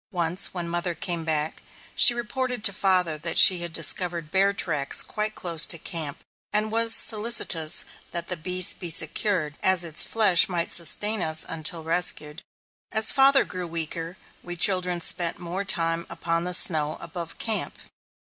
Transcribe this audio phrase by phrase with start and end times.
[0.11, 1.61] Once, when mother came back,
[1.95, 6.71] she reported to father that she had discovered bear tracks quite close to camp, and
[6.71, 12.41] was solicitous that the beast be secured, as its flesh might sustain us until rescued.
[12.91, 17.77] As father grew weaker, we children spent more time upon the snow above camp.